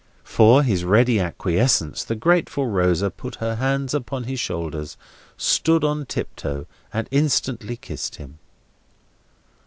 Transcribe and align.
For 0.23 0.63
his 0.63 0.83
ready 0.83 1.19
acquiescence, 1.19 2.03
the 2.03 2.15
grateful 2.15 2.65
Rosa 2.65 3.11
put 3.11 3.35
her 3.35 3.57
hands 3.57 3.93
upon 3.93 4.23
his 4.23 4.39
shoulders, 4.39 4.97
stood 5.37 5.83
on 5.83 6.07
tiptoe, 6.07 6.65
and 6.91 7.07
instantly 7.11 7.77
kissed 7.77 8.15
him. 8.15 8.39